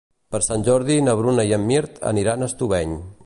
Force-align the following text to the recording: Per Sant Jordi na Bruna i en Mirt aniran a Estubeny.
Per 0.35 0.39
Sant 0.45 0.63
Jordi 0.67 0.95
na 1.09 1.15
Bruna 1.19 1.45
i 1.51 1.55
en 1.59 1.69
Mirt 1.73 2.01
aniran 2.15 2.41
a 2.47 2.51
Estubeny. 2.53 2.99